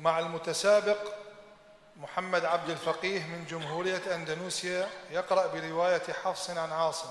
مع 0.00 0.18
المتسابق 0.18 0.98
محمد 1.96 2.44
عبد 2.44 2.70
الفقيه 2.70 3.26
من 3.26 3.44
جمهورية 3.50 4.14
أندونيسيا 4.14 4.88
يقرأ 5.10 5.46
برواية 5.46 6.12
حفص 6.24 6.50
عن 6.50 6.72
عاصم. 6.72 7.08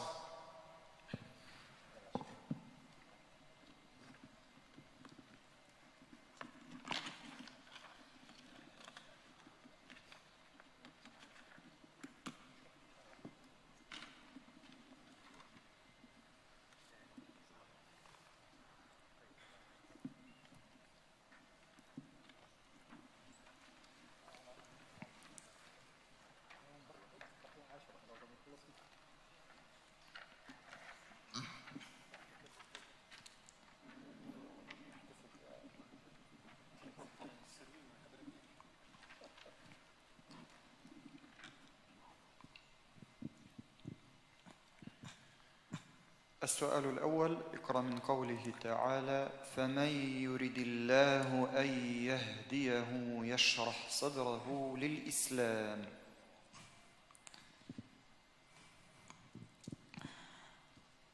السؤال 46.43 46.85
الأول 46.85 47.37
اقرأ 47.53 47.81
من 47.81 47.99
قوله 47.99 48.53
تعالى 48.63 49.29
فمن 49.55 50.21
يرد 50.23 50.57
الله 50.57 51.49
أن 51.57 51.67
يهديه 52.03 52.87
يشرح 53.33 53.75
صدره 53.89 54.75
للإسلام. 54.77 55.85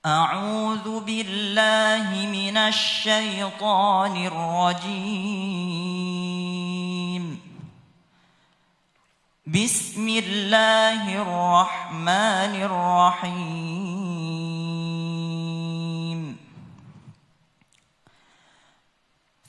أعوذ 0.05 0.99
بالله 0.99 2.27
من 2.31 2.57
الشيطان 2.57 4.25
الرجيم. 4.25 5.55
بسم 9.47 10.09
الله 10.09 11.21
الرحمن 11.21 12.53
الرحيم. 12.69 13.84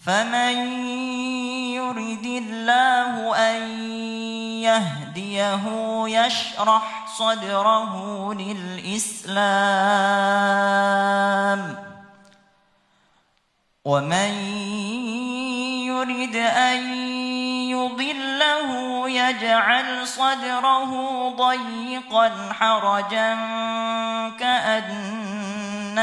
فمن 0.07 0.57
يرد 1.75 2.27
الله 2.27 3.37
أن 3.37 3.63
يهديه 4.63 5.65
يشرح 6.07 7.07
صدره 7.07 8.35
للإسلام 8.35 9.37
ومن 13.85 14.33
يرد 15.87 16.37
أن 16.37 16.79
يضله 17.71 18.71
يجعل 19.09 20.07
صدره 20.07 20.93
ضيقا 21.29 22.53
حرجا 22.53 23.35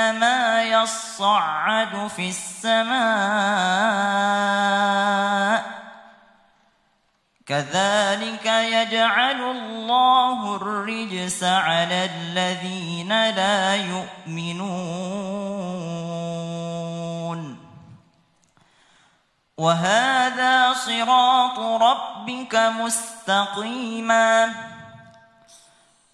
كأنما 0.04 0.64
يصعد 0.64 2.08
في 2.16 2.30
السماء 2.30 3.04
كذلك 7.46 8.46
يجعل 8.46 9.42
الله 9.42 10.56
الرجس 10.56 11.44
على 11.44 12.06
الذين 12.06 13.30
لا 13.30 13.76
يؤمنون. 13.76 14.74
وهذا 19.58 20.74
صراط 20.74 21.60
ربك 21.60 22.56
مستقيما. 22.56 24.54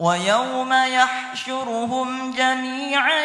ويوم 0.00 0.72
يحشرهم 0.72 2.30
جميعا 2.32 3.24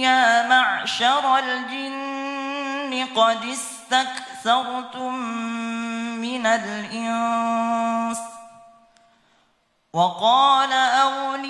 يا 0.00 0.48
معشر 0.48 1.38
الجن 1.38 3.06
قد 3.16 3.44
استكثرتم 3.44 5.14
من 6.20 6.46
الإنس. 6.46 8.18
وقال 9.92 10.72
أولياؤهم 10.72 11.46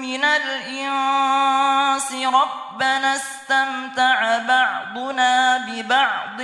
من 0.00 0.24
الإنس 0.24 2.12
ربنا 2.12 3.16
استمتع 3.16 4.38
بعضنا 4.38 5.58
ببعض 5.58 6.40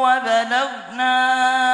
وبلغنا 0.00 1.65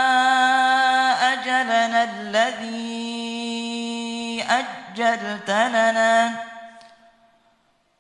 أجلت 5.33 5.51
لنا 5.51 6.31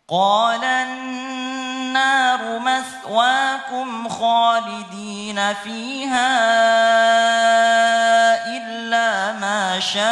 قال 0.09 0.65
النار 0.65 2.41
مثواكم 2.59 4.09
خالدين 4.09 5.55
فيها 5.55 6.33
إلا 8.57 9.33
ما 9.33 9.81
شاء 9.81 10.03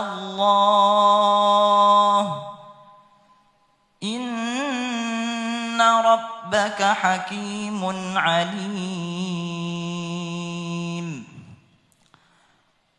الله. 0.00 0.54
إن 4.02 5.82
ربك 5.82 6.82
حكيم 6.82 8.16
عليم. 8.18 10.03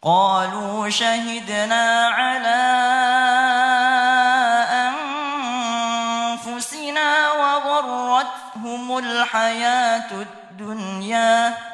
قالوا 0.03 0.89
شهدنا 0.89 2.07
على 2.07 2.65
أنفسنا 6.45 7.33
وغرتهم 7.33 8.99
الحياة 8.99 10.11
الدنيا 10.13 11.74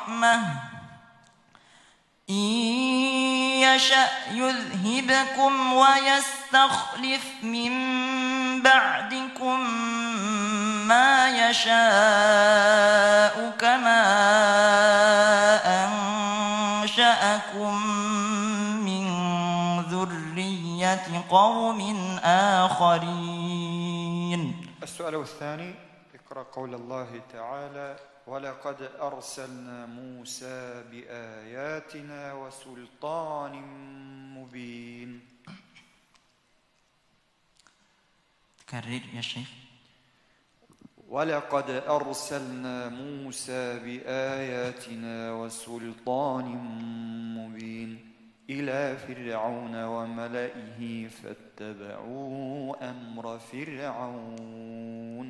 يشأ 3.75 4.07
يذهبكم 4.31 5.73
ويستخلف 5.73 7.25
من 7.43 7.71
بعدكم 8.61 9.59
ما 10.87 11.29
يشاء 11.49 13.35
كما 13.59 14.03
أنشأكم 16.83 17.75
من 18.85 19.05
ذرية 19.81 21.25
قوم 21.29 21.79
آخرين. 22.63 24.41
السؤال 24.83 25.15
الثاني 25.15 25.75
اقرأ 26.15 26.43
قول 26.43 26.73
الله 26.75 27.21
تعالى 27.33 27.95
ولقد 28.27 28.81
أرسلنا 29.01 29.85
موسى 29.85 30.83
بآياتنا 30.91 32.33
وسلطان 32.33 33.53
مبين. 34.37 35.21
كرر 38.69 39.01
يا 39.13 39.21
شيخ. 39.21 39.49
ولقد 41.09 41.69
أرسلنا 41.69 42.89
موسى 42.89 43.79
بآياتنا 43.79 45.33
وسلطان 45.33 46.45
مبين. 47.37 48.11
إلى 48.49 48.97
فرعون 48.97 49.83
وملئه 49.83 51.07
فاتبعوا 51.07 52.89
أمر 52.89 53.39
فرعون. 53.39 55.29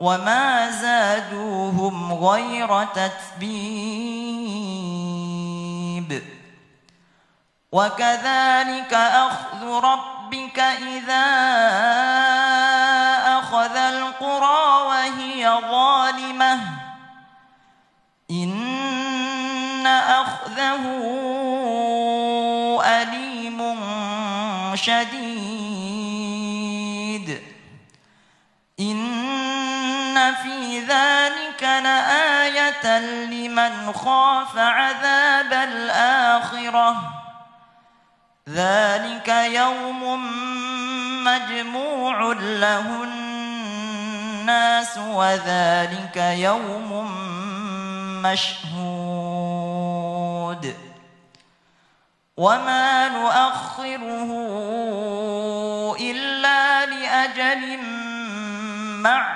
وما 0.00 0.70
زادوهم 0.70 2.14
غير 2.14 2.84
تتبيب. 2.84 4.26
وكذلك 7.72 8.94
أخذ 8.94 9.66
ربك 9.66 10.58
إذا 10.58 11.26
أخذ 13.38 13.76
القرى 13.76 14.82
وهي 14.86 15.60
ظالمة. 15.70 16.60
إن 18.30 19.86
أخذه 19.86 20.84
أليم 22.84 23.76
شديد. 24.74 25.25
ذلك 31.56 31.62
لآية 31.62 32.98
لمن 33.26 33.92
خاف 33.92 34.58
عذاب 34.58 35.52
الآخرة. 35.52 36.96
ذلك 38.48 39.28
يوم 39.28 40.20
مجموع 41.24 42.32
له 42.32 43.04
الناس 43.04 44.98
وذلك 44.98 46.16
يوم 46.16 47.12
مشهود. 48.22 48.76
وما 52.36 53.08
نؤخره 53.08 54.30
إلا 56.00 56.86
لأجل 56.86 57.78
معدود 59.02 59.35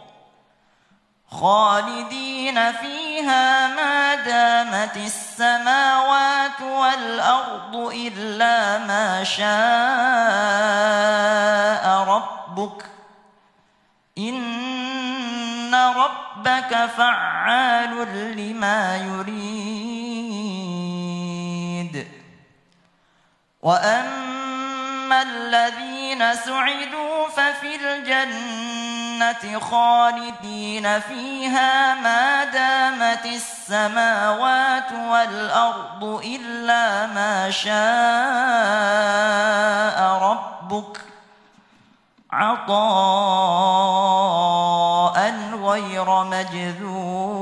خالدين 1.41 2.71
فيها 2.71 3.67
ما 3.67 4.15
دامت 4.15 4.97
السماوات 4.97 6.61
والأرض 6.61 7.75
إلا 7.75 8.77
ما 8.77 9.23
شاء 9.23 9.47
ربك 12.03 12.85
إن 14.17 15.75
ربك 15.75 16.85
فعال 16.97 18.07
لما 18.37 18.97
يريد. 18.97 19.31
وأما 23.61 25.21
الذين 25.21 26.35
سعدوا 26.35 27.27
ففي 27.27 27.75
الجنة 27.75 28.90
خالدين 29.59 30.99
فيها 30.99 31.95
ما 31.95 32.43
دامت 32.43 33.25
السماوات 33.25 34.91
والأرض 34.91 36.03
إلا 36.03 37.07
ما 37.07 37.49
شاء 37.51 37.71
ربك 40.29 41.01
عطاء 42.31 42.81
غير 45.55 46.23
مجذوذ. 46.23 47.41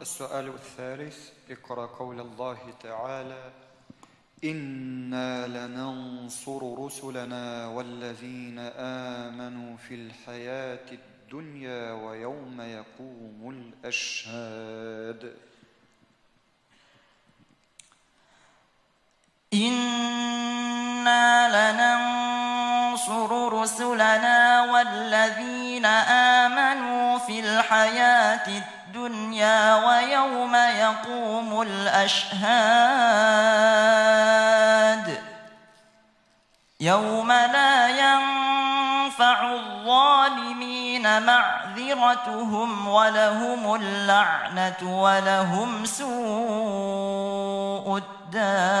السؤال 0.00 0.48
الثالث 0.48 1.18
اقرأ 1.50 1.86
قول 1.86 2.20
الله 2.20 2.58
تعالى 2.82 3.42
إنا 4.44 5.46
لننصر 5.46 6.84
رسلنا 6.84 7.66
والذين 7.66 8.58
آمنوا 9.18 9.76
في 9.76 9.94
الحياة 9.94 10.86
الدنيا 10.92 11.92
ويوم 11.92 12.60
يقوم 12.60 13.72
الأشهاد 13.84 15.36
إنا 19.54 21.48
لننصر 21.56 23.52
رسلنا 23.52 24.62
والذين 24.72 25.84
آمنوا 25.86 27.18
في 27.18 27.40
الحياة 27.40 28.48
الدنيا 28.48 28.79
ويوم 29.74 30.54
يقوم 30.54 31.62
الأشهاد. 31.62 32.40
يوم 36.80 37.32
لا 37.32 37.88
ينفع 37.88 39.52
الظالمين 39.52 41.22
معذرتهم 41.22 42.88
ولهم 42.88 43.74
اللعنة 43.74 45.02
ولهم 45.02 45.84
سوء 45.84 46.10
الدار. 48.36 48.80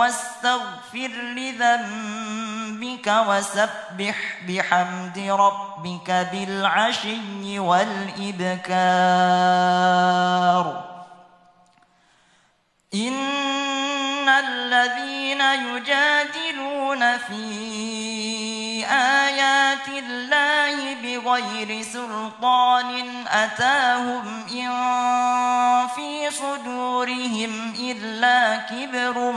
واستغفر 0.00 1.10
لذنبك 1.36 3.06
وسبح 3.28 4.16
بحمد 4.48 5.18
ربك 5.18 6.10
بالعشي 6.32 7.58
والإبكار. 7.58 8.66
إن 12.94 14.28
الذين 14.28 15.40
يجادلون 15.40 17.18
في 17.18 17.46
آيات 18.86 19.88
الله 19.88 20.65
بغير 21.26 21.82
سلطان 21.82 23.26
أتاهم 23.26 24.44
إن 24.50 24.70
في 25.88 26.30
صدورهم 26.30 27.74
إلا 27.78 28.56
كبر 28.56 29.32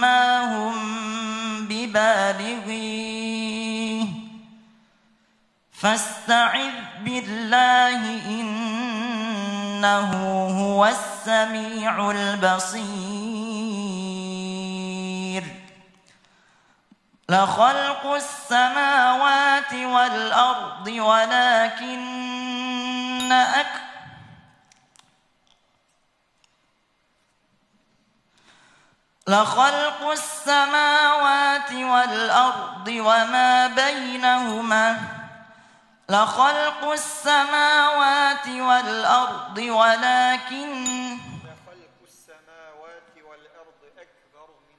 ما 0.00 0.22
هم 0.54 0.74
ببالغيه. 1.66 2.94
فاستعذ 5.72 6.70
بالله 7.04 8.00
إنه 8.26 10.10
هو 10.62 10.86
السميع 10.86 12.10
البصير. 12.10 13.13
لخلق 17.28 18.06
السماوات 18.06 19.74
والأرض 19.74 20.86
ولكن 20.88 22.02
أك 23.32 23.84
لخلق 29.26 30.10
السماوات 30.10 31.72
والأرض 31.72 32.88
وما 32.88 33.66
بينهما 33.66 34.98
لخلق 36.08 36.90
السماوات 36.92 38.48
والأرض 38.48 39.58
ولكن 39.58 40.84
خلق 41.66 41.98
السماوات 42.04 43.12
والأرض 43.28 43.80
أكبر 43.98 44.48
من 44.68 44.78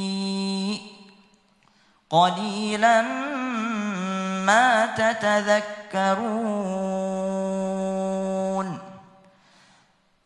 قليلا 2.11 3.01
ما 4.45 4.85
تتذكرون. 4.85 6.01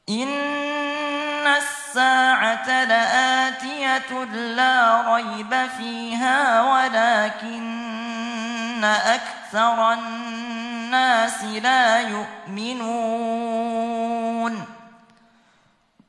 إن 0.10 1.48
الساعة 1.48 2.84
لآتية 2.86 4.24
لا 4.34 5.02
ريب 5.16 5.70
فيها 5.78 6.62
ولكن 6.62 7.66
أكثر 8.84 9.94
الناس 9.94 11.44
لا 11.44 12.00
يؤمنون. 12.00 13.46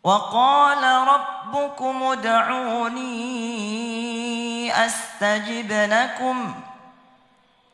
وقال 0.04 1.08
ربكم 1.08 2.02
ادعوني 2.02 3.26
أستجب 5.16 5.72
لكم 5.72 6.54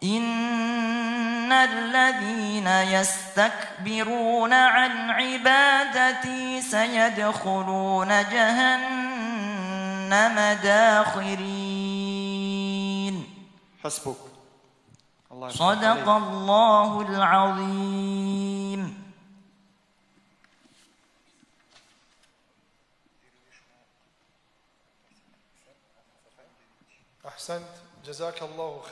إن 0.03 1.53
الذين 1.53 2.67
يستكبرون 2.67 4.53
عن 4.53 5.11
عبادتي 5.11 6.61
سيدخلون 6.63 8.09
جهنم 8.09 9.39
داخرين. 10.63 11.55
حسبك. 13.85 14.17
الله 15.33 15.49
صدق. 15.49 16.09
الله 16.09 17.01
العظيم. 17.01 18.32
أحسنت. 27.43 27.67
جزاك 28.07 28.43
الله 28.43 28.81